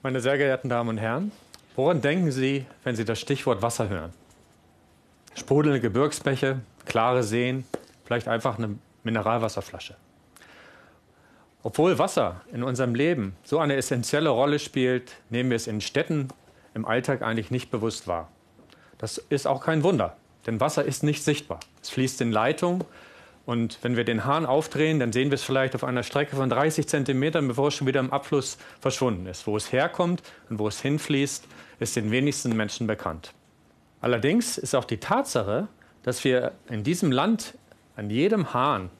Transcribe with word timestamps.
Meine 0.00 0.20
sehr 0.20 0.38
geehrten 0.38 0.68
Damen 0.68 0.90
und 0.90 0.98
Herren, 0.98 1.32
woran 1.74 2.00
denken 2.00 2.30
Sie, 2.30 2.64
wenn 2.84 2.94
Sie 2.94 3.04
das 3.04 3.18
Stichwort 3.18 3.62
Wasser 3.62 3.88
hören? 3.88 4.12
Sprudelnde 5.34 5.80
Gebirgsbäche, 5.80 6.60
klare 6.86 7.24
Seen, 7.24 7.64
vielleicht 8.04 8.28
einfach 8.28 8.58
eine 8.58 8.76
Mineralwasserflasche. 9.02 9.96
Obwohl 11.64 11.98
Wasser 11.98 12.42
in 12.52 12.62
unserem 12.62 12.94
Leben 12.94 13.34
so 13.42 13.58
eine 13.58 13.74
essentielle 13.74 14.28
Rolle 14.28 14.60
spielt, 14.60 15.16
nehmen 15.30 15.50
wir 15.50 15.56
es 15.56 15.66
in 15.66 15.80
Städten 15.80 16.28
im 16.74 16.84
Alltag 16.84 17.22
eigentlich 17.22 17.50
nicht 17.50 17.72
bewusst 17.72 18.06
wahr. 18.06 18.28
Das 18.98 19.18
ist 19.18 19.48
auch 19.48 19.64
kein 19.64 19.82
Wunder, 19.82 20.16
denn 20.46 20.60
Wasser 20.60 20.84
ist 20.84 21.02
nicht 21.02 21.24
sichtbar. 21.24 21.58
Es 21.82 21.90
fließt 21.90 22.20
in 22.20 22.30
Leitungen 22.30 22.84
und 23.48 23.78
wenn 23.80 23.96
wir 23.96 24.04
den 24.04 24.26
Hahn 24.26 24.44
aufdrehen, 24.44 25.00
dann 25.00 25.10
sehen 25.10 25.30
wir 25.30 25.36
es 25.36 25.42
vielleicht 25.42 25.74
auf 25.74 25.82
einer 25.82 26.02
Strecke 26.02 26.36
von 26.36 26.50
30 26.50 26.86
Zentimetern, 26.86 27.48
bevor 27.48 27.68
es 27.68 27.74
schon 27.74 27.86
wieder 27.86 28.00
im 28.00 28.12
Abfluss 28.12 28.58
verschwunden 28.78 29.24
ist. 29.24 29.46
Wo 29.46 29.56
es 29.56 29.72
herkommt 29.72 30.22
und 30.50 30.58
wo 30.58 30.68
es 30.68 30.82
hinfließt, 30.82 31.46
ist 31.80 31.96
den 31.96 32.10
wenigsten 32.10 32.54
Menschen 32.54 32.86
bekannt. 32.86 33.32
Allerdings 34.02 34.58
ist 34.58 34.74
auch 34.74 34.84
die 34.84 34.98
Tatsache, 34.98 35.66
dass 36.02 36.24
wir 36.24 36.52
in 36.68 36.84
diesem 36.84 37.10
Land 37.10 37.54
an 37.96 38.10
jedem 38.10 38.52
Hahn 38.52 38.90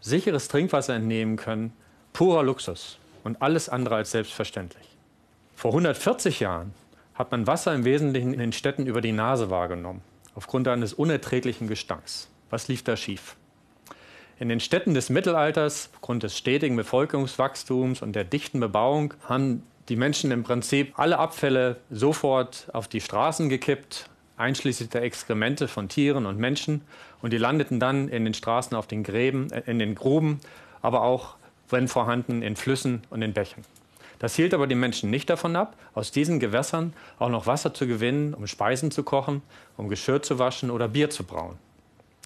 sicheres 0.00 0.48
Trinkwasser 0.48 0.94
entnehmen 0.94 1.36
können, 1.36 1.74
purer 2.14 2.42
Luxus 2.42 2.98
und 3.22 3.42
alles 3.42 3.68
andere 3.68 3.96
als 3.96 4.12
selbstverständlich. 4.12 4.96
Vor 5.54 5.72
140 5.72 6.40
Jahren 6.40 6.72
hat 7.12 7.32
man 7.32 7.46
Wasser 7.46 7.74
im 7.74 7.84
Wesentlichen 7.84 8.32
in 8.32 8.40
den 8.40 8.54
Städten 8.54 8.86
über 8.86 9.02
die 9.02 9.12
Nase 9.12 9.50
wahrgenommen, 9.50 10.00
aufgrund 10.34 10.68
eines 10.68 10.94
unerträglichen 10.94 11.68
Gestanks. 11.68 12.30
Was 12.48 12.66
lief 12.66 12.82
da 12.82 12.96
schief? 12.96 13.36
In 14.40 14.48
den 14.48 14.58
Städten 14.58 14.94
des 14.94 15.10
Mittelalters, 15.10 15.90
aufgrund 15.92 16.22
des 16.22 16.38
stetigen 16.38 16.74
Bevölkerungswachstums 16.74 18.00
und 18.00 18.16
der 18.16 18.24
dichten 18.24 18.58
Bebauung, 18.58 19.12
haben 19.28 19.62
die 19.90 19.96
Menschen 19.96 20.30
im 20.30 20.44
Prinzip 20.44 20.98
alle 20.98 21.18
Abfälle 21.18 21.76
sofort 21.90 22.68
auf 22.72 22.88
die 22.88 23.02
Straßen 23.02 23.50
gekippt, 23.50 24.08
einschließlich 24.38 24.88
der 24.88 25.02
Exkremente 25.02 25.68
von 25.68 25.90
Tieren 25.90 26.24
und 26.24 26.38
Menschen. 26.38 26.80
Und 27.20 27.34
die 27.34 27.36
landeten 27.36 27.80
dann 27.80 28.08
in 28.08 28.24
den 28.24 28.32
Straßen 28.32 28.74
auf 28.74 28.86
den 28.86 29.02
Gräben, 29.02 29.52
äh, 29.52 29.60
in 29.66 29.78
den 29.78 29.94
Gruben, 29.94 30.40
aber 30.80 31.02
auch, 31.02 31.36
wenn 31.68 31.86
vorhanden, 31.86 32.40
in 32.40 32.56
Flüssen 32.56 33.02
und 33.10 33.20
in 33.20 33.34
Bächen. 33.34 33.62
Das 34.20 34.36
hielt 34.36 34.54
aber 34.54 34.66
die 34.66 34.74
Menschen 34.74 35.10
nicht 35.10 35.28
davon 35.28 35.54
ab, 35.54 35.76
aus 35.92 36.12
diesen 36.12 36.40
Gewässern 36.40 36.94
auch 37.18 37.28
noch 37.28 37.46
Wasser 37.46 37.74
zu 37.74 37.86
gewinnen, 37.86 38.32
um 38.32 38.46
Speisen 38.46 38.90
zu 38.90 39.02
kochen, 39.02 39.42
um 39.76 39.90
Geschirr 39.90 40.22
zu 40.22 40.38
waschen 40.38 40.70
oder 40.70 40.88
Bier 40.88 41.10
zu 41.10 41.24
brauen. 41.24 41.58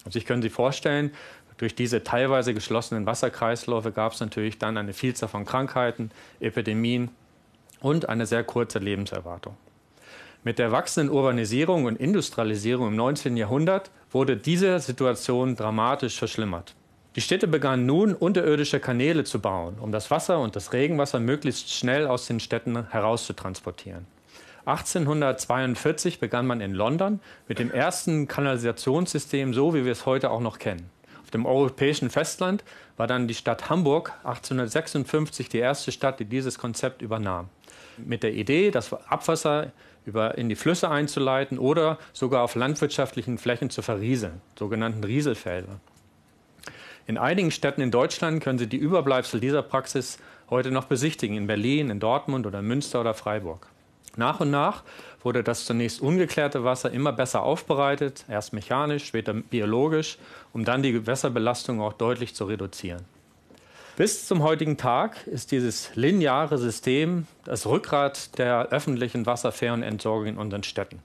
Und 0.04 0.12
sich 0.12 0.26
können 0.26 0.42
Sie 0.42 0.50
vorstellen, 0.50 1.12
durch 1.56 1.74
diese 1.74 2.02
teilweise 2.02 2.52
geschlossenen 2.54 3.06
Wasserkreisläufe 3.06 3.92
gab 3.92 4.12
es 4.12 4.20
natürlich 4.20 4.58
dann 4.58 4.76
eine 4.76 4.92
Vielzahl 4.92 5.28
von 5.28 5.44
Krankheiten, 5.44 6.10
Epidemien 6.40 7.10
und 7.80 8.08
eine 8.08 8.26
sehr 8.26 8.42
kurze 8.42 8.78
Lebenserwartung. 8.78 9.56
Mit 10.42 10.58
der 10.58 10.72
wachsenden 10.72 11.14
Urbanisierung 11.14 11.84
und 11.84 11.98
Industrialisierung 11.98 12.88
im 12.88 12.96
19. 12.96 13.36
Jahrhundert 13.36 13.90
wurde 14.10 14.36
diese 14.36 14.78
Situation 14.80 15.56
dramatisch 15.56 16.18
verschlimmert. 16.18 16.74
Die 17.16 17.20
Städte 17.20 17.46
begannen 17.46 17.86
nun, 17.86 18.14
unterirdische 18.14 18.80
Kanäle 18.80 19.22
zu 19.24 19.38
bauen, 19.38 19.78
um 19.78 19.92
das 19.92 20.10
Wasser 20.10 20.40
und 20.40 20.56
das 20.56 20.72
Regenwasser 20.72 21.20
möglichst 21.20 21.72
schnell 21.72 22.08
aus 22.08 22.26
den 22.26 22.40
Städten 22.40 22.90
herauszutransportieren. 22.90 24.06
1842 24.66 26.18
begann 26.18 26.46
man 26.46 26.60
in 26.60 26.74
London 26.74 27.20
mit 27.46 27.58
dem 27.58 27.70
ersten 27.70 28.26
Kanalisationssystem, 28.26 29.54
so 29.54 29.74
wie 29.74 29.84
wir 29.84 29.92
es 29.92 30.06
heute 30.06 30.30
auch 30.30 30.40
noch 30.40 30.58
kennen 30.58 30.90
dem 31.34 31.46
europäischen 31.46 32.10
Festland 32.10 32.64
war 32.96 33.06
dann 33.06 33.28
die 33.28 33.34
Stadt 33.34 33.68
Hamburg 33.68 34.12
1856 34.24 35.48
die 35.48 35.58
erste 35.58 35.92
Stadt, 35.92 36.20
die 36.20 36.24
dieses 36.24 36.58
Konzept 36.58 37.02
übernahm. 37.02 37.48
Mit 37.98 38.22
der 38.22 38.32
Idee, 38.32 38.70
das 38.70 38.92
Abwasser 38.92 39.72
über, 40.06 40.38
in 40.38 40.48
die 40.48 40.56
Flüsse 40.56 40.90
einzuleiten 40.90 41.58
oder 41.58 41.98
sogar 42.12 42.42
auf 42.42 42.54
landwirtschaftlichen 42.54 43.38
Flächen 43.38 43.70
zu 43.70 43.82
verrieseln, 43.82 44.40
sogenannten 44.58 45.04
Rieselfelder. 45.04 45.80
In 47.06 47.18
einigen 47.18 47.50
Städten 47.50 47.82
in 47.82 47.90
Deutschland 47.90 48.42
können 48.42 48.58
Sie 48.58 48.66
die 48.66 48.78
Überbleibsel 48.78 49.38
dieser 49.38 49.62
Praxis 49.62 50.18
heute 50.48 50.70
noch 50.70 50.84
besichtigen, 50.84 51.36
in 51.36 51.46
Berlin, 51.46 51.90
in 51.90 52.00
Dortmund 52.00 52.46
oder 52.46 52.62
Münster 52.62 53.00
oder 53.00 53.14
Freiburg. 53.14 53.68
Nach 54.16 54.40
und 54.40 54.50
nach 54.50 54.82
wurde 55.22 55.42
das 55.42 55.64
zunächst 55.64 56.00
ungeklärte 56.00 56.64
Wasser 56.64 56.90
immer 56.90 57.12
besser 57.12 57.42
aufbereitet, 57.42 58.24
erst 58.28 58.52
mechanisch, 58.52 59.06
später 59.06 59.32
biologisch, 59.32 60.18
um 60.52 60.64
dann 60.64 60.82
die 60.82 60.92
Gewässerbelastung 60.92 61.80
auch 61.80 61.94
deutlich 61.94 62.34
zu 62.34 62.44
reduzieren. 62.44 63.04
Bis 63.96 64.26
zum 64.26 64.42
heutigen 64.42 64.76
Tag 64.76 65.24
ist 65.26 65.52
dieses 65.52 65.94
lineare 65.94 66.58
System 66.58 67.28
das 67.44 67.64
Rückgrat 67.64 68.36
der 68.38 68.68
öffentlichen 68.70 69.24
wasserfairen 69.24 69.84
Entsorgung 69.84 70.26
in 70.26 70.36
unseren 70.36 70.64
Städten. 70.64 71.00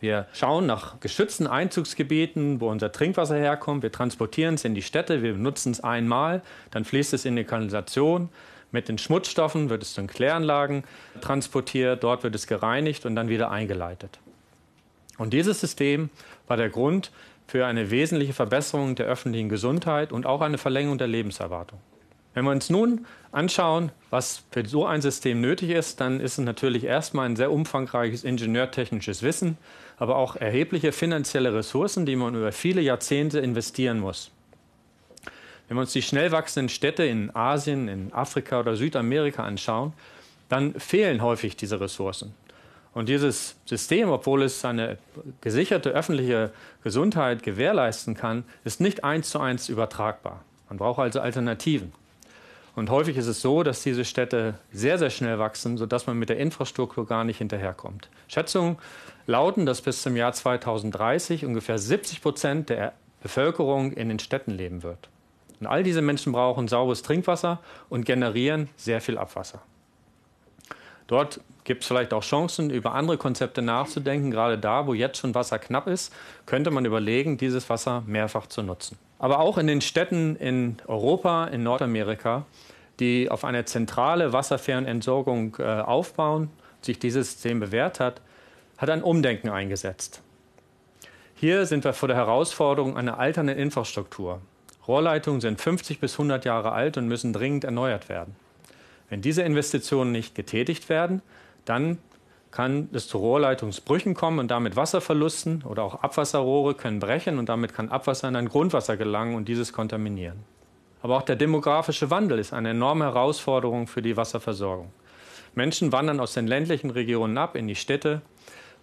Wir 0.00 0.26
schauen 0.32 0.66
nach 0.66 1.00
geschützten 1.00 1.46
Einzugsgebieten, 1.46 2.60
wo 2.60 2.68
unser 2.68 2.90
Trinkwasser 2.90 3.36
herkommt. 3.36 3.82
Wir 3.82 3.92
transportieren 3.92 4.54
es 4.54 4.64
in 4.64 4.74
die 4.74 4.82
Städte, 4.82 5.22
wir 5.22 5.34
benutzen 5.34 5.72
es 5.72 5.82
einmal, 5.82 6.42
dann 6.70 6.84
fließt 6.84 7.14
es 7.14 7.24
in 7.24 7.36
die 7.36 7.44
Kanalisation, 7.44 8.28
mit 8.74 8.88
den 8.88 8.98
Schmutzstoffen 8.98 9.70
wird 9.70 9.82
es 9.82 9.94
zu 9.94 10.02
den 10.02 10.08
Kläranlagen 10.08 10.84
transportiert, 11.22 12.02
dort 12.04 12.24
wird 12.24 12.34
es 12.34 12.46
gereinigt 12.46 13.06
und 13.06 13.16
dann 13.16 13.28
wieder 13.28 13.50
eingeleitet. 13.50 14.18
Und 15.16 15.32
dieses 15.32 15.60
System 15.60 16.10
war 16.48 16.56
der 16.56 16.68
Grund 16.68 17.12
für 17.46 17.66
eine 17.66 17.90
wesentliche 17.90 18.32
Verbesserung 18.32 18.96
der 18.96 19.06
öffentlichen 19.06 19.48
Gesundheit 19.48 20.12
und 20.12 20.26
auch 20.26 20.40
eine 20.40 20.58
Verlängerung 20.58 20.98
der 20.98 21.06
Lebenserwartung. 21.06 21.78
Wenn 22.34 22.44
wir 22.44 22.50
uns 22.50 22.68
nun 22.68 23.06
anschauen, 23.30 23.92
was 24.10 24.42
für 24.50 24.66
so 24.66 24.86
ein 24.86 25.00
System 25.02 25.40
nötig 25.40 25.70
ist, 25.70 26.00
dann 26.00 26.18
ist 26.18 26.38
es 26.38 26.44
natürlich 26.44 26.82
erstmal 26.82 27.26
ein 27.26 27.36
sehr 27.36 27.52
umfangreiches 27.52 28.24
ingenieurtechnisches 28.24 29.22
Wissen, 29.22 29.56
aber 29.98 30.16
auch 30.16 30.34
erhebliche 30.34 30.90
finanzielle 30.90 31.54
Ressourcen, 31.54 32.06
die 32.06 32.16
man 32.16 32.34
über 32.34 32.50
viele 32.50 32.80
Jahrzehnte 32.80 33.38
investieren 33.38 34.00
muss. 34.00 34.32
Wenn 35.74 35.78
wir 35.78 35.82
uns 35.82 35.92
die 35.92 36.02
schnell 36.02 36.30
wachsenden 36.30 36.68
Städte 36.68 37.02
in 37.02 37.34
Asien, 37.34 37.88
in 37.88 38.12
Afrika 38.12 38.60
oder 38.60 38.76
Südamerika 38.76 39.42
anschauen, 39.42 39.92
dann 40.48 40.78
fehlen 40.78 41.20
häufig 41.20 41.56
diese 41.56 41.80
Ressourcen. 41.80 42.32
Und 42.92 43.08
dieses 43.08 43.56
System, 43.64 44.08
obwohl 44.08 44.44
es 44.44 44.64
eine 44.64 44.98
gesicherte 45.40 45.90
öffentliche 45.90 46.52
Gesundheit 46.84 47.42
gewährleisten 47.42 48.14
kann, 48.14 48.44
ist 48.62 48.80
nicht 48.80 49.02
eins 49.02 49.30
zu 49.30 49.40
eins 49.40 49.68
übertragbar. 49.68 50.44
Man 50.68 50.78
braucht 50.78 51.00
also 51.00 51.20
Alternativen. 51.20 51.92
Und 52.76 52.88
häufig 52.88 53.16
ist 53.16 53.26
es 53.26 53.40
so, 53.40 53.64
dass 53.64 53.82
diese 53.82 54.04
Städte 54.04 54.54
sehr, 54.72 54.96
sehr 55.00 55.10
schnell 55.10 55.40
wachsen, 55.40 55.76
sodass 55.76 56.06
man 56.06 56.16
mit 56.16 56.28
der 56.28 56.38
Infrastruktur 56.38 57.04
gar 57.04 57.24
nicht 57.24 57.38
hinterherkommt. 57.38 58.10
Schätzungen 58.28 58.76
lauten, 59.26 59.66
dass 59.66 59.82
bis 59.82 60.02
zum 60.02 60.14
Jahr 60.14 60.34
2030 60.34 61.44
ungefähr 61.44 61.78
70 61.78 62.22
Prozent 62.22 62.68
der 62.68 62.92
Bevölkerung 63.24 63.90
in 63.90 64.08
den 64.08 64.20
Städten 64.20 64.52
leben 64.52 64.84
wird. 64.84 65.08
Und 65.60 65.66
all 65.66 65.82
diese 65.82 66.02
Menschen 66.02 66.32
brauchen 66.32 66.68
sauberes 66.68 67.02
Trinkwasser 67.02 67.60
und 67.88 68.04
generieren 68.04 68.68
sehr 68.76 69.00
viel 69.00 69.18
Abwasser. 69.18 69.62
Dort 71.06 71.40
gibt 71.64 71.82
es 71.82 71.88
vielleicht 71.88 72.12
auch 72.12 72.22
Chancen, 72.22 72.70
über 72.70 72.94
andere 72.94 73.18
Konzepte 73.18 73.62
nachzudenken. 73.62 74.30
Gerade 74.30 74.58
da, 74.58 74.86
wo 74.86 74.94
jetzt 74.94 75.18
schon 75.18 75.34
Wasser 75.34 75.58
knapp 75.58 75.86
ist, 75.86 76.12
könnte 76.46 76.70
man 76.70 76.84
überlegen, 76.84 77.36
dieses 77.36 77.68
Wasser 77.68 78.02
mehrfach 78.06 78.46
zu 78.46 78.62
nutzen. 78.62 78.98
Aber 79.18 79.40
auch 79.40 79.58
in 79.58 79.66
den 79.66 79.80
Städten 79.80 80.36
in 80.36 80.76
Europa, 80.86 81.46
in 81.46 81.62
Nordamerika, 81.62 82.44
die 83.00 83.30
auf 83.30 83.44
eine 83.44 83.64
zentrale 83.64 84.32
wasserfairen 84.32 84.86
Entsorgung 84.86 85.56
äh, 85.58 85.64
aufbauen, 85.64 86.50
sich 86.80 86.98
dieses 86.98 87.32
System 87.32 87.60
bewährt 87.60 88.00
hat, 88.00 88.20
hat 88.78 88.90
ein 88.90 89.02
Umdenken 89.02 89.48
eingesetzt. 89.48 90.20
Hier 91.34 91.66
sind 91.66 91.84
wir 91.84 91.92
vor 91.92 92.08
der 92.08 92.16
Herausforderung 92.16 92.96
einer 92.96 93.18
alternden 93.18 93.56
Infrastruktur. 93.56 94.40
Rohrleitungen 94.86 95.40
sind 95.40 95.60
50 95.60 96.00
bis 96.00 96.14
100 96.14 96.44
Jahre 96.44 96.72
alt 96.72 96.96
und 96.96 97.08
müssen 97.08 97.32
dringend 97.32 97.64
erneuert 97.64 98.08
werden. 98.08 98.36
Wenn 99.08 99.22
diese 99.22 99.42
Investitionen 99.42 100.12
nicht 100.12 100.34
getätigt 100.34 100.88
werden, 100.88 101.22
dann 101.64 101.98
kann 102.50 102.88
es 102.92 103.08
zu 103.08 103.18
Rohrleitungsbrüchen 103.18 104.14
kommen 104.14 104.38
und 104.38 104.48
damit 104.48 104.76
Wasserverlusten 104.76 105.64
oder 105.64 105.82
auch 105.82 106.02
Abwasserrohre 106.02 106.74
können 106.74 107.00
brechen 107.00 107.38
und 107.38 107.48
damit 107.48 107.74
kann 107.74 107.88
Abwasser 107.88 108.28
in 108.28 108.36
ein 108.36 108.48
Grundwasser 108.48 108.96
gelangen 108.96 109.34
und 109.34 109.48
dieses 109.48 109.72
kontaminieren. 109.72 110.38
Aber 111.02 111.16
auch 111.16 111.22
der 111.22 111.36
demografische 111.36 112.10
Wandel 112.10 112.38
ist 112.38 112.52
eine 112.52 112.70
enorme 112.70 113.04
Herausforderung 113.04 113.88
für 113.88 114.02
die 114.02 114.16
Wasserversorgung. 114.16 114.92
Menschen 115.54 115.92
wandern 115.92 116.20
aus 116.20 116.34
den 116.34 116.46
ländlichen 116.46 116.90
Regionen 116.90 117.36
ab 117.38 117.56
in 117.56 117.66
die 117.66 117.74
Städte 117.74 118.22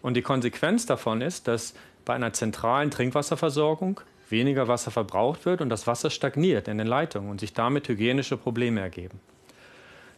und 0.01 0.15
die 0.15 0.21
Konsequenz 0.21 0.85
davon 0.85 1.21
ist, 1.21 1.47
dass 1.47 1.73
bei 2.05 2.13
einer 2.13 2.33
zentralen 2.33 2.91
Trinkwasserversorgung 2.91 4.01
weniger 4.31 4.67
Wasser 4.67 4.91
verbraucht 4.91 5.45
wird 5.45 5.61
und 5.61 5.69
das 5.69 5.87
Wasser 5.87 6.09
stagniert 6.09 6.67
in 6.67 6.77
den 6.77 6.87
Leitungen 6.87 7.29
und 7.29 7.39
sich 7.39 7.53
damit 7.53 7.87
hygienische 7.87 8.37
Probleme 8.37 8.81
ergeben. 8.81 9.19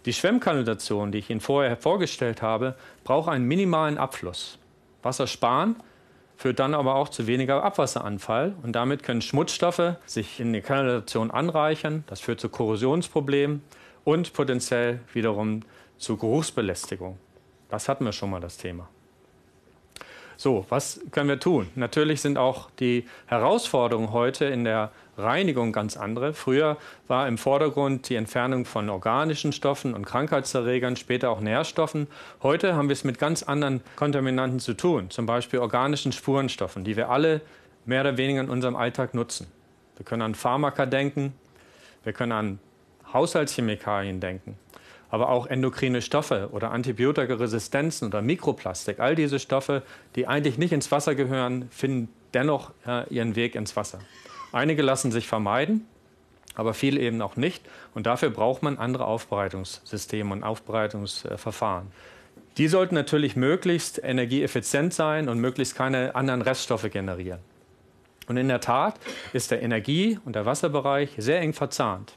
Die 0.06 0.14
Schwemmkanalisation, 0.14 1.12
die 1.12 1.20
ich 1.20 1.30
Ihnen 1.30 1.40
vorher 1.40 1.78
vorgestellt 1.78 2.42
habe, 2.42 2.76
braucht 3.04 3.30
einen 3.30 3.46
minimalen 3.46 3.98
Abfluss. 3.98 4.60
Wasser 5.02 5.28
sparen 5.28 5.78
führt 6.36 6.60
dann 6.60 6.74
aber 6.74 6.96
auch 6.96 7.10
zu 7.10 7.28
weniger 7.28 7.64
Abwasseranfall 7.64 8.56
und 8.64 8.74
damit 8.74 9.04
können 9.04 9.22
Schmutzstoffe 9.22 9.96
sich 10.06 10.40
in 10.40 10.52
die 10.52 10.62
Kanalisation 10.62 11.32
anreichern. 11.32 12.04
Das 12.08 12.20
führt 12.20 12.42
zu 12.42 12.50
Korrosionsproblemen 12.50 13.62
und 14.04 14.34
potenziell 14.34 15.00
wiederum 15.14 15.62
zu 15.98 16.18
Geruchsbelästigung. 16.18 17.18
Das 17.70 17.88
hatten 17.88 18.04
wir 18.04 18.12
schon 18.12 18.30
mal 18.30 18.42
das 18.42 18.58
Thema. 18.58 18.90
So, 20.38 20.66
was 20.70 21.00
können 21.12 21.30
wir 21.30 21.40
tun? 21.40 21.70
Natürlich 21.76 22.22
sind 22.22 22.38
auch 22.38 22.70
die 22.80 23.08
Herausforderungen 23.28 24.12
heute 24.12 24.46
in 24.46 24.64
der 24.64 24.92
Reinigung 25.18 25.72
ganz 25.72 25.96
andere. 25.96 26.34
Früher 26.34 26.78
war 27.08 27.28
im 27.28 27.38
Vordergrund 27.38 28.10
die 28.10 28.16
Entfernung 28.16 28.66
von 28.66 28.90
organischen 28.90 29.52
Stoffen 29.52 29.94
und 29.94 30.06
Krankheitserregern, 30.06 30.96
später 30.96 31.30
auch 31.30 31.40
Nährstoffen. 31.40 32.08
Heute 32.42 32.76
haben 32.76 32.90
wir 32.90 32.94
es 32.94 33.04
mit 33.04 33.20
ganz 33.20 33.44
anderen 33.44 33.82
Kontaminanten 33.96 34.60
zu 34.60 34.74
tun, 34.74 35.10
zum 35.10 35.26
Beispiel 35.26 35.60
organischen 35.60 36.12
Spurenstoffen, 36.12 36.84
die 36.84 36.98
wir 36.98 37.10
alle 37.10 37.42
mehr 37.86 38.02
oder 38.02 38.18
weniger 38.18 38.42
in 38.42 38.50
unserem 38.50 38.76
Alltag 38.76 39.14
nutzen. 39.14 39.48
Wir 39.98 40.06
können 40.06 40.24
an 40.24 40.36
Pharmaka 40.36 40.86
denken, 40.86 41.34
wir 42.04 42.14
können 42.14 42.32
an 42.32 42.60
Haushaltschemikalien 43.14 44.20
denken, 44.20 44.58
aber 45.14 45.30
auch 45.30 45.46
endokrine 45.46 46.02
Stoffe 46.02 46.50
oder 46.54 46.72
Antibiotikaresistenzen 46.72 48.08
oder 48.08 48.24
Mikroplastik. 48.24 49.00
All 49.00 49.14
diese 49.14 49.38
Stoffe, 49.38 49.84
die 50.16 50.26
eigentlich 50.26 50.58
nicht 50.58 50.74
ins 50.74 50.92
Wasser 50.92 51.14
gehören, 51.14 51.70
finden 51.70 52.10
dennoch 52.34 52.72
äh, 52.88 53.08
ihren 53.14 53.36
Weg 53.36 53.54
ins 53.54 53.76
Wasser. 53.76 54.00
Einige 54.54 54.82
lassen 54.82 55.12
sich 55.12 55.28
vermeiden, 55.28 55.86
aber 56.56 56.74
viele 56.74 57.00
eben 57.00 57.22
auch 57.22 57.36
nicht. 57.36 57.64
Und 57.94 58.08
dafür 58.08 58.32
braucht 58.32 58.64
man 58.64 58.80
andere 58.80 59.06
Aufbereitungssysteme 59.06 60.34
und 60.34 60.44
Aufbereitungsverfahren. 60.44 61.92
Die 62.58 62.68
sollten 62.68 62.96
natürlich 62.96 63.36
möglichst 63.36 64.04
energieeffizient 64.04 64.96
sein 64.96 65.30
und 65.30 65.38
möglichst 65.38 65.76
keine 65.76 66.16
anderen 66.16 66.42
Reststoffe 66.42 66.90
generieren. 66.90 67.40
Und 68.28 68.38
in 68.38 68.48
der 68.48 68.62
Tat 68.62 68.96
ist 69.32 69.52
der 69.52 69.62
Energie- 69.62 70.18
und 70.26 70.36
der 70.36 70.48
Wasserbereich 70.48 71.12
sehr 71.20 71.40
eng 71.40 71.54
verzahnt. 71.54 72.16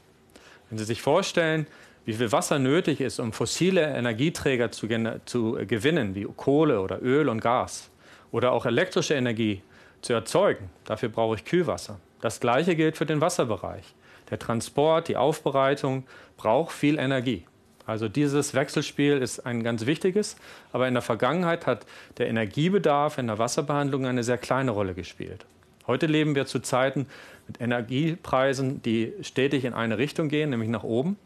Wenn 0.71 0.79
Sie 0.79 0.85
sich 0.85 1.03
vorstellen, 1.03 1.67
wie 2.07 2.13
viel 2.13 2.31
Wasser 2.31 2.57
nötig 2.57 3.01
ist, 3.01 3.19
um 3.19 3.33
fossile 3.33 3.81
Energieträger 3.81 4.71
zu, 4.71 4.87
zu 5.25 5.57
gewinnen, 5.67 6.15
wie 6.15 6.23
Kohle 6.23 6.79
oder 6.79 7.01
Öl 7.01 7.27
und 7.27 7.41
Gas, 7.41 7.89
oder 8.31 8.53
auch 8.53 8.65
elektrische 8.65 9.13
Energie 9.13 9.61
zu 10.01 10.13
erzeugen, 10.13 10.69
dafür 10.85 11.09
brauche 11.09 11.35
ich 11.35 11.43
Kühlwasser. 11.43 11.99
Das 12.21 12.39
Gleiche 12.39 12.77
gilt 12.77 12.95
für 12.95 13.05
den 13.05 13.19
Wasserbereich. 13.19 13.83
Der 14.29 14.39
Transport, 14.39 15.09
die 15.09 15.17
Aufbereitung 15.17 16.05
braucht 16.37 16.71
viel 16.71 16.97
Energie. 16.97 17.43
Also 17.85 18.07
dieses 18.07 18.53
Wechselspiel 18.53 19.17
ist 19.17 19.45
ein 19.45 19.61
ganz 19.61 19.85
wichtiges, 19.85 20.37
aber 20.71 20.87
in 20.87 20.93
der 20.93 21.03
Vergangenheit 21.03 21.67
hat 21.67 21.85
der 22.19 22.29
Energiebedarf 22.29 23.17
in 23.17 23.27
der 23.27 23.37
Wasserbehandlung 23.37 24.05
eine 24.05 24.23
sehr 24.23 24.37
kleine 24.37 24.71
Rolle 24.71 24.93
gespielt. 24.93 25.45
Heute 25.87 26.05
leben 26.05 26.35
wir 26.35 26.45
zu 26.45 26.59
Zeiten 26.59 27.07
mit 27.47 27.59
Energiepreisen, 27.59 28.81
die 28.81 29.11
stetig 29.23 29.65
in 29.65 29.73
eine 29.73 29.97
Richtung 29.97 30.29
gehen, 30.29 30.51
nämlich 30.51 30.69
nach 30.69 30.83
oben. 30.83 31.17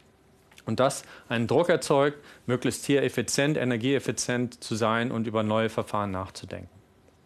Und 0.64 0.80
das 0.80 1.02
einen 1.28 1.46
Druck 1.46 1.68
erzeugt, 1.68 2.18
möglichst 2.46 2.84
hier 2.84 3.02
effizient, 3.02 3.56
energieeffizient 3.56 4.62
zu 4.62 4.76
sein 4.76 5.10
und 5.10 5.26
über 5.26 5.42
neue 5.42 5.68
Verfahren 5.68 6.10
nachzudenken. 6.10 6.68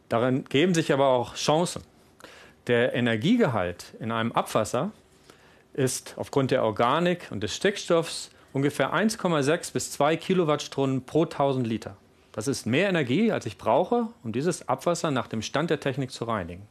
Darin 0.08 0.44
geben 0.44 0.74
sich 0.74 0.92
aber 0.92 1.08
auch 1.08 1.34
Chancen. 1.34 1.82
Der 2.66 2.94
Energiegehalt 2.94 3.94
in 4.00 4.10
einem 4.10 4.32
Abwasser 4.32 4.90
ist 5.74 6.14
aufgrund 6.16 6.50
der 6.50 6.64
Organik 6.64 7.28
und 7.30 7.42
des 7.42 7.54
Stickstoffs 7.54 8.30
ungefähr 8.52 8.94
1,6 8.94 9.72
bis 9.72 9.92
2 9.92 10.16
Kilowattstunden 10.16 11.04
pro 11.04 11.24
1000 11.24 11.66
Liter. 11.66 11.96
Das 12.32 12.48
ist 12.48 12.66
mehr 12.66 12.88
Energie, 12.88 13.32
als 13.32 13.46
ich 13.46 13.58
brauche, 13.58 14.08
um 14.24 14.32
dieses 14.32 14.68
Abwasser 14.68 15.10
nach 15.10 15.26
dem 15.26 15.42
Stand 15.42 15.70
der 15.70 15.80
Technik 15.80 16.10
zu 16.10 16.24
reinigen 16.24 16.66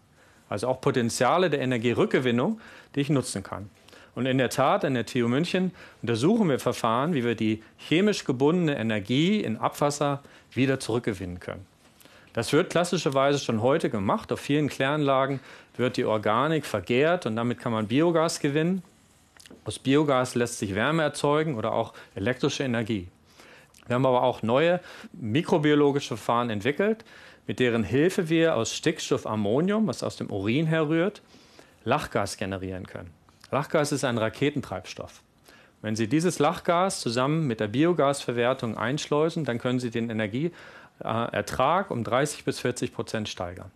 also 0.49 0.67
auch 0.67 0.81
Potenziale 0.81 1.49
der 1.49 1.61
Energierückgewinnung, 1.61 2.59
die 2.95 3.01
ich 3.01 3.09
nutzen 3.09 3.43
kann. 3.43 3.69
Und 4.15 4.25
in 4.25 4.37
der 4.37 4.49
Tat, 4.49 4.85
an 4.85 4.93
der 4.93 5.05
TU 5.05 5.27
München 5.27 5.71
untersuchen 6.01 6.49
wir 6.49 6.59
Verfahren, 6.59 7.13
wie 7.13 7.23
wir 7.25 7.35
die 7.35 7.61
chemisch 7.77 8.23
gebundene 8.23 8.77
Energie 8.77 9.41
in 9.41 9.57
Abwasser 9.57 10.23
wieder 10.53 10.79
zurückgewinnen 10.79 11.41
können. 11.41 11.65
Das 12.33 12.51
wird 12.51 12.69
klassischerweise 12.69 13.39
schon 13.39 13.61
heute 13.61 13.89
gemacht. 13.89 14.31
Auf 14.31 14.39
vielen 14.39 14.67
Kläranlagen 14.69 15.39
wird 15.77 15.97
die 15.97 16.05
Organik 16.05 16.65
vergärt 16.65 17.25
und 17.25 17.35
damit 17.35 17.59
kann 17.59 17.71
man 17.71 17.87
Biogas 17.87 18.39
gewinnen. 18.39 18.83
Aus 19.65 19.79
Biogas 19.79 20.35
lässt 20.35 20.59
sich 20.59 20.75
Wärme 20.75 21.03
erzeugen 21.03 21.55
oder 21.55 21.73
auch 21.73 21.93
elektrische 22.15 22.63
Energie. 22.63 23.07
Wir 23.87 23.95
haben 23.95 24.05
aber 24.05 24.23
auch 24.23 24.41
neue 24.41 24.79
mikrobiologische 25.13 26.17
Verfahren 26.17 26.49
entwickelt, 26.49 27.05
mit 27.47 27.59
deren 27.59 27.83
Hilfe 27.83 28.29
wir 28.29 28.55
aus 28.55 28.73
Stickstoff 28.73 29.27
Ammonium, 29.27 29.87
was 29.87 30.03
aus 30.03 30.15
dem 30.17 30.31
Urin 30.31 30.65
herrührt, 30.65 31.21
Lachgas 31.83 32.37
generieren 32.37 32.87
können. 32.87 33.11
Lachgas 33.55 33.93
ist 33.93 34.03
ein 34.03 34.17
Raketentreibstoff. 34.17 35.21
Wenn 35.81 35.95
Sie 35.95 36.09
dieses 36.09 36.39
Lachgas 36.39 36.99
zusammen 36.99 37.47
mit 37.47 37.61
der 37.61 37.69
Biogasverwertung 37.69 38.77
einschleusen, 38.77 39.45
dann 39.45 39.59
können 39.59 39.79
Sie 39.79 39.91
den 39.91 40.09
Energieertrag 40.09 41.89
um 41.89 42.03
30 42.03 42.43
bis 42.43 42.59
40 42.59 42.93
Prozent 42.93 43.29
steigern. 43.29 43.71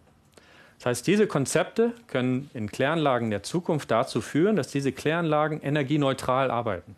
Das 0.79 0.87
heißt, 0.87 1.07
diese 1.07 1.27
Konzepte 1.27 1.93
können 2.07 2.49
in 2.53 2.69
Kläranlagen 2.69 3.29
der 3.29 3.41
Zukunft 3.41 3.89
dazu 3.89 4.19
führen, 4.19 4.57
dass 4.57 4.67
diese 4.67 4.91
Kläranlagen 4.91 5.61
energieneutral 5.61 6.51
arbeiten 6.51 6.97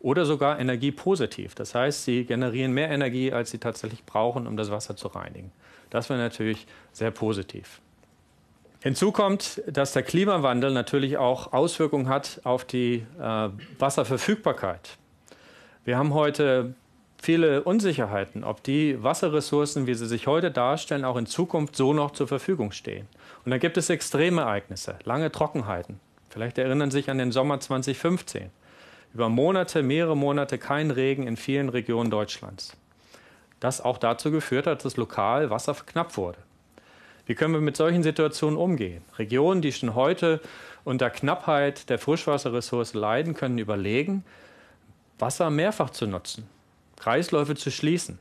oder 0.00 0.24
sogar 0.24 0.58
energiepositiv. 0.58 1.54
Das 1.56 1.74
heißt, 1.74 2.06
sie 2.06 2.24
generieren 2.24 2.72
mehr 2.72 2.88
Energie, 2.88 3.34
als 3.34 3.50
sie 3.50 3.58
tatsächlich 3.58 4.06
brauchen, 4.06 4.46
um 4.46 4.56
das 4.56 4.70
Wasser 4.70 4.96
zu 4.96 5.08
reinigen. 5.08 5.52
Das 5.90 6.08
wäre 6.08 6.18
natürlich 6.18 6.66
sehr 6.90 7.10
positiv. 7.10 7.82
Hinzu 8.80 9.12
kommt, 9.12 9.62
dass 9.66 9.92
der 9.92 10.02
Klimawandel 10.02 10.70
natürlich 10.72 11.18
auch 11.18 11.52
Auswirkungen 11.52 12.08
hat 12.08 12.40
auf 12.44 12.64
die 12.64 13.04
äh, 13.20 13.48
Wasserverfügbarkeit. 13.78 14.96
Wir 15.84 15.98
haben 15.98 16.14
heute 16.14 16.74
viele 17.20 17.64
Unsicherheiten, 17.64 18.44
ob 18.44 18.62
die 18.62 19.02
Wasserressourcen, 19.02 19.86
wie 19.86 19.94
sie 19.94 20.06
sich 20.06 20.26
heute 20.26 20.50
darstellen, 20.50 21.04
auch 21.04 21.16
in 21.16 21.26
Zukunft 21.26 21.74
so 21.74 21.92
noch 21.92 22.12
zur 22.12 22.28
Verfügung 22.28 22.70
stehen. 22.70 23.08
Und 23.44 23.50
dann 23.50 23.58
gibt 23.58 23.76
es 23.76 23.90
Extremereignisse, 23.90 24.96
lange 25.04 25.32
Trockenheiten. 25.32 25.98
Vielleicht 26.30 26.58
erinnern 26.58 26.90
Sie 26.90 26.98
sich 26.98 27.10
an 27.10 27.18
den 27.18 27.32
Sommer 27.32 27.58
2015. 27.58 28.50
Über 29.14 29.28
Monate, 29.28 29.82
mehrere 29.82 30.16
Monate 30.16 30.58
kein 30.58 30.90
Regen 30.90 31.26
in 31.26 31.36
vielen 31.36 31.68
Regionen 31.68 32.10
Deutschlands 32.10 32.76
das 33.60 33.80
auch 33.80 33.98
dazu 33.98 34.30
geführt 34.30 34.66
hat, 34.66 34.84
dass 34.84 34.96
lokal 34.96 35.50
Wasser 35.50 35.74
knapp 35.74 36.16
wurde. 36.16 36.38
Wie 37.28 37.34
können 37.34 37.52
wir 37.52 37.60
mit 37.60 37.76
solchen 37.76 38.02
Situationen 38.02 38.58
umgehen? 38.58 39.02
Regionen, 39.18 39.60
die 39.60 39.70
schon 39.70 39.94
heute 39.94 40.40
unter 40.82 41.10
Knappheit 41.10 41.90
der 41.90 41.98
Frischwasserressource 41.98 42.94
leiden, 42.94 43.34
können 43.34 43.58
überlegen, 43.58 44.24
Wasser 45.18 45.50
mehrfach 45.50 45.90
zu 45.90 46.06
nutzen, 46.06 46.48
Kreisläufe 46.96 47.54
zu 47.54 47.70
schließen. 47.70 48.18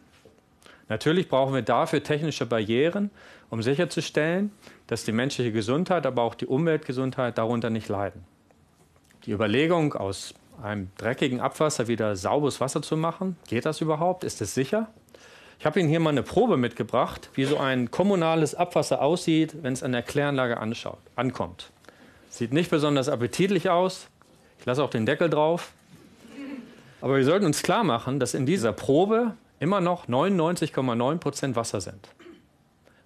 Natürlich 0.90 1.30
brauchen 1.30 1.54
wir 1.54 1.62
dafür 1.62 2.04
technische 2.04 2.46
Barrieren, 2.46 3.10
um 3.50 3.64
sicherzustellen, 3.64 4.52
dass 4.88 5.06
die 5.06 5.14
menschliche 5.14 5.54
Gesundheit, 5.54 6.06
aber 6.06 6.24
auch 6.24 6.36
die 6.36 6.46
Umweltgesundheit 6.46 7.38
darunter 7.38 7.70
nicht 7.70 7.88
leiden. 7.88 8.26
Die 9.26 9.32
Überlegung, 9.32 9.94
aus 9.94 10.34
einem 10.62 10.92
dreckigen 10.98 11.40
Abwasser 11.40 11.88
wieder 11.88 12.18
sauberes 12.18 12.60
Wasser 12.60 12.82
zu 12.82 12.98
machen, 12.98 13.38
geht 13.48 13.66
das 13.66 13.80
überhaupt? 13.80 14.26
Ist 14.26 14.42
es 14.42 14.54
sicher? 14.54 14.90
Ich 15.60 15.66
habe 15.66 15.80
Ihnen 15.80 15.90
hier 15.90 16.00
mal 16.00 16.12
eine 16.12 16.24
Probe 16.24 16.56
mitgebracht, 16.56 17.30
wie 17.34 17.46
so 17.46 17.58
ein 17.58 17.90
kommunales 17.90 18.54
Abwasser 18.54 19.02
aussieht, 19.02 19.56
wenn 19.64 19.74
es 19.74 19.82
an 19.82 19.92
der 19.92 20.04
Kläranlage 20.04 20.58
anschaut, 20.58 21.00
ankommt. 21.16 21.72
Sieht 22.30 22.54
nicht 22.54 22.70
besonders 22.70 23.10
appetitlich 23.10 23.70
aus. 23.70 24.08
Ich 24.60 24.66
lasse 24.66 24.84
auch 24.84 24.90
den 24.92 25.08
Deckel 25.08 25.30
drauf. 25.30 25.72
Aber 27.02 27.18
wir 27.18 27.26
sollten 27.26 27.46
uns 27.46 27.64
klar 27.64 27.84
machen, 27.84 28.20
dass 28.20 28.36
in 28.36 28.46
dieser 28.46 28.72
Probe 28.72 29.34
immer 29.60 29.82
noch 29.82 30.08
99,9 30.08 31.18
Prozent 31.18 31.56
Wasser 31.56 31.82
sind. 31.82 32.08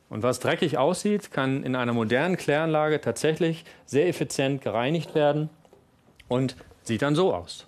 Und 0.10 0.24
was 0.24 0.41
dreckig 0.41 0.77
aussieht, 0.77 1.31
kann 1.31 1.63
in 1.63 1.75
einer 1.75 1.93
modernen 1.93 2.36
Kläranlage 2.36 3.00
tatsächlich 3.00 3.63
sehr 3.86 4.10
effizient 4.10 4.62
gereinigt 4.62 5.15
werden 5.15 5.50
und 6.27 6.58
sieht 6.84 7.01
dann 7.01 7.15
so 7.15 7.34
aus. 7.34 7.65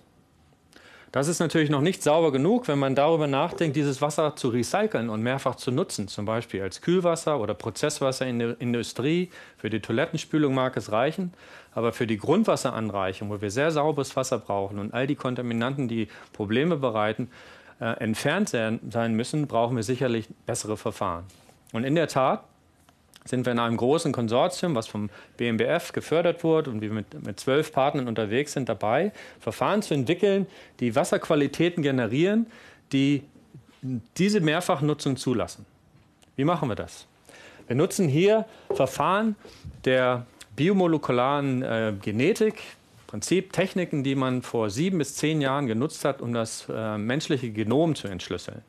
Das 1.14 1.28
ist 1.28 1.38
natürlich 1.38 1.70
noch 1.70 1.80
nicht 1.80 2.02
sauber 2.02 2.32
genug, 2.32 2.66
wenn 2.66 2.80
man 2.80 2.96
darüber 2.96 3.28
nachdenkt, 3.28 3.76
dieses 3.76 4.02
Wasser 4.02 4.34
zu 4.34 4.48
recyceln 4.48 5.10
und 5.10 5.22
mehrfach 5.22 5.54
zu 5.54 5.70
nutzen, 5.70 6.08
zum 6.08 6.24
Beispiel 6.24 6.60
als 6.60 6.80
Kühlwasser 6.80 7.38
oder 7.38 7.54
Prozesswasser 7.54 8.26
in 8.26 8.40
der 8.40 8.60
Industrie. 8.60 9.30
Für 9.56 9.70
die 9.70 9.78
Toilettenspülung 9.78 10.52
mag 10.52 10.76
es 10.76 10.90
reichen, 10.90 11.32
aber 11.72 11.92
für 11.92 12.08
die 12.08 12.16
Grundwasseranreichung, 12.16 13.30
wo 13.30 13.40
wir 13.40 13.52
sehr 13.52 13.70
sauberes 13.70 14.16
Wasser 14.16 14.40
brauchen 14.40 14.80
und 14.80 14.92
all 14.92 15.06
die 15.06 15.14
Kontaminanten, 15.14 15.86
die 15.86 16.08
Probleme 16.32 16.74
bereiten, 16.76 17.30
äh, 17.80 17.96
entfernt 18.00 18.48
sein 18.48 19.14
müssen, 19.14 19.46
brauchen 19.46 19.76
wir 19.76 19.84
sicherlich 19.84 20.26
bessere 20.46 20.76
Verfahren. 20.76 21.26
Und 21.72 21.84
in 21.84 21.94
der 21.94 22.08
Tat 22.08 22.42
sind 23.24 23.46
wir 23.46 23.52
in 23.52 23.58
einem 23.58 23.76
großen 23.76 24.12
Konsortium, 24.12 24.74
was 24.74 24.86
vom 24.86 25.08
BMBF 25.36 25.92
gefördert 25.92 26.44
wurde 26.44 26.70
und 26.70 26.80
wir 26.80 26.92
mit, 26.92 27.24
mit 27.24 27.40
zwölf 27.40 27.72
Partnern 27.72 28.06
unterwegs 28.06 28.52
sind, 28.52 28.68
dabei, 28.68 29.12
Verfahren 29.40 29.82
zu 29.82 29.94
entwickeln, 29.94 30.46
die 30.80 30.94
Wasserqualitäten 30.94 31.82
generieren, 31.82 32.46
die 32.92 33.22
diese 34.16 34.40
Mehrfachnutzung 34.40 35.16
zulassen. 35.16 35.64
Wie 36.36 36.44
machen 36.44 36.68
wir 36.68 36.76
das? 36.76 37.06
Wir 37.66 37.76
nutzen 37.76 38.08
hier 38.08 38.44
Verfahren 38.74 39.36
der 39.84 40.26
biomolekularen 40.56 41.62
äh, 41.62 41.94
Genetik, 42.00 42.62
Prinzip 43.06 43.52
Techniken, 43.52 44.02
die 44.02 44.16
man 44.16 44.42
vor 44.42 44.70
sieben 44.70 44.98
bis 44.98 45.14
zehn 45.14 45.40
Jahren 45.40 45.66
genutzt 45.66 46.04
hat, 46.04 46.20
um 46.20 46.34
das 46.34 46.66
äh, 46.68 46.98
menschliche 46.98 47.50
Genom 47.50 47.94
zu 47.94 48.08
entschlüsseln. 48.08 48.62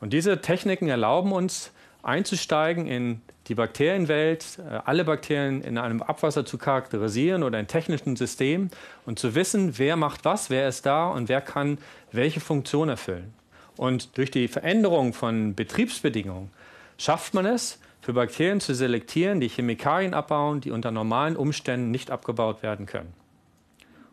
Und 0.00 0.12
diese 0.12 0.40
Techniken 0.40 0.88
erlauben 0.88 1.32
uns, 1.32 1.70
einzusteigen 2.02 2.86
in 2.86 3.20
die 3.48 3.54
Bakterienwelt, 3.54 4.58
äh, 4.58 4.78
alle 4.84 5.04
Bakterien 5.04 5.62
in 5.62 5.78
einem 5.78 6.02
Abwasser 6.02 6.46
zu 6.46 6.56
charakterisieren 6.56 7.42
oder 7.42 7.58
in 7.58 7.66
technischen 7.66 8.16
Systemen 8.16 8.70
und 9.06 9.18
zu 9.18 9.34
wissen, 9.34 9.78
wer 9.78 9.96
macht 9.96 10.24
was, 10.24 10.50
wer 10.50 10.68
ist 10.68 10.86
da 10.86 11.08
und 11.08 11.28
wer 11.28 11.40
kann 11.40 11.78
welche 12.12 12.40
Funktion 12.40 12.88
erfüllen. 12.88 13.34
Und 13.76 14.16
durch 14.18 14.30
die 14.30 14.48
Veränderung 14.48 15.12
von 15.12 15.54
Betriebsbedingungen 15.54 16.50
schafft 16.98 17.34
man 17.34 17.46
es, 17.46 17.78
für 18.02 18.14
Bakterien 18.14 18.60
zu 18.60 18.74
selektieren, 18.74 19.40
die 19.40 19.48
Chemikalien 19.48 20.14
abbauen, 20.14 20.62
die 20.62 20.70
unter 20.70 20.90
normalen 20.90 21.36
Umständen 21.36 21.90
nicht 21.90 22.10
abgebaut 22.10 22.62
werden 22.62 22.86
können. 22.86 23.12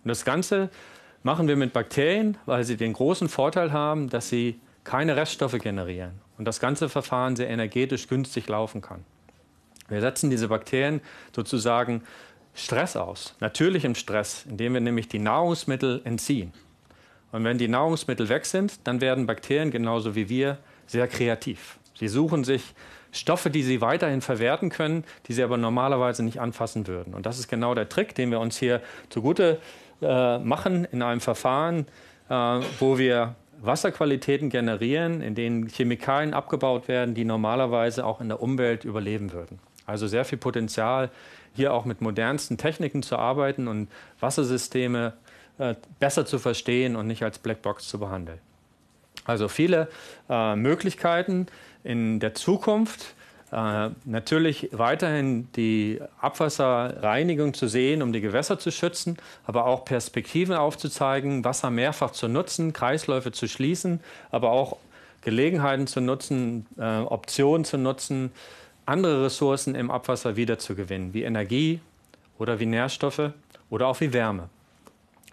Und 0.04 0.10
das 0.10 0.26
Ganze 0.26 0.70
machen 1.24 1.48
wir 1.48 1.56
mit 1.56 1.72
Bakterien, 1.72 2.38
weil 2.46 2.66
sie 2.66 2.76
den 2.76 2.92
großen 2.92 3.30
Vorteil 3.30 3.72
haben, 3.72 4.10
dass 4.10 4.28
sie 4.28 4.60
keine 4.84 5.16
Reststoffe 5.16 5.58
generieren 5.60 6.27
und 6.38 6.46
das 6.46 6.60
ganze 6.60 6.90
Verfahren 6.90 7.36
sehr 7.36 7.50
energetisch 7.50 8.08
günstig 8.08 8.48
laufen 8.48 8.82
kann. 8.82 9.04
Wir 9.90 10.02
setzen 10.02 10.30
diese 10.30 10.50
Bakterien 10.50 11.02
sozusagen 11.36 12.04
Stress 12.54 12.96
aus, 12.96 13.36
natürlichem 13.40 13.96
Stress, 13.96 14.46
indem 14.50 14.74
wir 14.74 14.82
nämlich 14.82 15.08
die 15.08 15.20
Nahrungsmittel 15.20 16.02
entziehen. 16.04 16.54
Und 17.32 17.44
wenn 17.44 17.58
die 17.58 17.68
Nahrungsmittel 17.68 18.30
weg 18.30 18.46
sind, 18.46 18.80
dann 18.86 19.00
werden 19.02 19.28
Bakterien 19.28 19.70
genauso 19.70 20.16
wie 20.16 20.28
wir 20.30 20.58
sehr 20.88 21.08
kreativ. 21.08 21.78
Sie 21.94 22.08
suchen 22.08 22.44
sich 22.44 22.74
Stoffe, 23.12 23.50
die 23.50 23.64
sie 23.64 23.82
weiterhin 23.82 24.22
verwerten 24.22 24.70
können, 24.70 25.04
die 25.28 25.34
sie 25.34 25.44
aber 25.44 25.58
normalerweise 25.58 26.24
nicht 26.24 26.40
anfassen 26.40 26.88
würden. 26.88 27.14
Und 27.14 27.26
das 27.26 27.40
ist 27.40 27.48
genau 27.48 27.74
der 27.74 27.90
Trick, 27.90 28.16
den 28.16 28.32
wir 28.32 28.40
uns 28.40 28.58
hier 28.58 28.82
zugute 29.10 29.60
äh, 30.02 30.38
machen 30.40 30.86
in 30.92 31.02
einem 31.02 31.22
Verfahren, 31.22 31.88
äh, 32.30 32.34
wo 32.80 32.98
wir 32.98 33.36
Wasserqualitäten 33.62 34.50
generieren, 34.50 35.22
in 35.22 35.36
denen 35.36 35.68
Chemikalien 35.68 36.34
abgebaut 36.34 36.88
werden, 36.88 37.16
die 37.16 37.26
normalerweise 37.26 38.06
auch 38.06 38.22
in 38.22 38.30
der 38.30 38.42
Umwelt 38.42 38.86
überleben 38.86 39.34
würden. 39.34 39.60
Also 39.86 40.08
sehr 40.08 40.26
viel 40.26 40.38
Potenzial, 40.38 41.10
hier 41.56 41.74
auch 41.74 41.86
mit 41.86 42.02
modernsten 42.02 42.58
Techniken 42.58 43.02
zu 43.02 43.18
arbeiten 43.18 43.68
und 43.68 43.88
Wassersysteme 44.20 45.14
äh, 45.58 45.76
besser 46.00 46.26
zu 46.26 46.38
verstehen 46.40 46.96
und 46.96 47.08
nicht 47.08 47.24
als 47.24 47.40
Blackbox 47.40 47.88
zu 47.88 48.00
behandeln. 48.00 48.40
Also 49.26 49.48
viele 49.48 49.90
äh, 50.30 50.56
Möglichkeiten 50.56 51.48
in 51.84 52.20
der 52.20 52.34
Zukunft. 52.34 53.16
Äh, 53.52 53.90
natürlich 54.04 54.70
weiterhin 54.74 55.48
die 55.54 56.02
Abwasserreinigung 56.20 57.54
zu 57.54 57.68
sehen, 57.68 58.02
um 58.02 58.12
die 58.12 58.20
Gewässer 58.20 58.60
zu 58.60 58.72
schützen, 58.72 59.18
aber 59.46 59.66
auch 59.66 59.86
Perspektiven 59.86 60.56
aufzuzeigen, 60.56 61.46
Wasser 61.46 61.70
mehrfach 61.70 62.12
zu 62.12 62.28
nutzen, 62.28 62.74
Kreisläufe 62.74 63.32
zu 63.32 63.48
schließen, 63.48 64.02
aber 64.32 64.52
auch 64.52 64.78
Gelegenheiten 65.22 65.88
zu 65.88 66.02
nutzen, 66.02 66.66
äh, 66.78 67.00
Optionen 67.00 67.64
zu 67.64 67.78
nutzen, 67.78 68.32
andere 68.86 69.26
Ressourcen 69.26 69.76
im 69.76 69.92
Abwasser 69.92 70.36
wiederzugewinnen, 70.36 71.14
wie 71.14 71.24
Energie 71.24 71.80
oder 72.40 72.60
wie 72.60 72.66
Nährstoffe 72.66 73.32
oder 73.70 73.88
auch 73.88 74.00
wie 74.02 74.12
Wärme. 74.12 74.50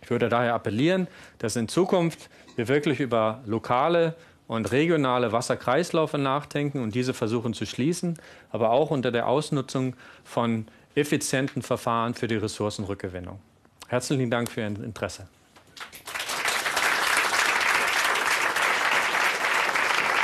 Ich 0.03 0.11
würde 0.11 0.29
daher 0.29 0.55
appellieren, 0.55 1.09
dass 1.39 1.57
in 1.57 1.67
Zukunft 1.67 2.29
wir 2.57 2.69
wirklich 2.69 3.01
über 3.01 3.41
lokale 3.47 4.15
und 4.47 4.71
regionale 4.73 5.33
Wasserkreislaufe 5.33 6.19
nachdenken 6.19 6.83
und 6.83 6.95
diese 6.95 7.15
versuchen 7.15 7.55
zu 7.55 7.67
schließen, 7.67 8.19
aber 8.51 8.71
auch 8.71 8.91
unter 8.91 9.11
der 9.11 9.29
Ausnutzung 9.29 9.97
von 10.23 10.67
effizienten 10.95 11.63
Verfahren 11.63 12.15
für 12.15 12.29
die 12.29 12.37
Ressourcenrückgewinnung. 12.37 13.39
Herzlichen 13.89 14.31
Dank 14.31 14.51
für 14.51 14.61
Ihr 14.61 14.67
Interesse. 14.67 15.29